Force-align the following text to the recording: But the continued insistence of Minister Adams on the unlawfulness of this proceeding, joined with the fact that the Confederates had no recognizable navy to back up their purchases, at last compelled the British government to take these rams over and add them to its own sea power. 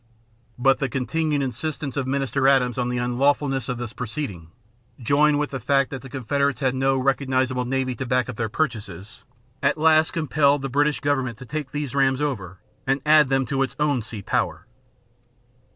But 0.57 0.79
the 0.79 0.89
continued 0.89 1.43
insistence 1.43 1.95
of 1.95 2.07
Minister 2.07 2.47
Adams 2.47 2.79
on 2.79 2.89
the 2.89 2.97
unlawfulness 2.97 3.69
of 3.69 3.77
this 3.77 3.93
proceeding, 3.93 4.47
joined 4.99 5.37
with 5.37 5.51
the 5.51 5.59
fact 5.59 5.91
that 5.91 6.01
the 6.01 6.09
Confederates 6.09 6.59
had 6.59 6.73
no 6.73 6.97
recognizable 6.97 7.65
navy 7.65 7.93
to 7.93 8.07
back 8.07 8.27
up 8.27 8.35
their 8.35 8.49
purchases, 8.49 9.23
at 9.61 9.77
last 9.77 10.09
compelled 10.11 10.63
the 10.63 10.69
British 10.69 11.01
government 11.01 11.37
to 11.37 11.45
take 11.45 11.69
these 11.71 11.93
rams 11.93 12.19
over 12.19 12.57
and 12.87 12.99
add 13.05 13.29
them 13.29 13.45
to 13.45 13.61
its 13.61 13.75
own 13.79 14.01
sea 14.01 14.23
power. 14.23 14.65